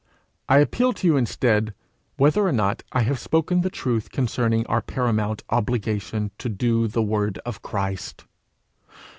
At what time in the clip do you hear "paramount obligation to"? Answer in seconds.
4.81-6.49